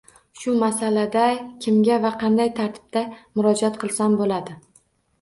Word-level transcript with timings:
Shu 0.43 0.53
masalalada 0.63 1.25
kimga 1.67 1.99
va 2.07 2.13
qanday 2.25 2.51
tartibda 2.63 3.07
murojaat 3.15 3.81
qilsam 3.87 4.21
bo‘ladi? 4.25 4.63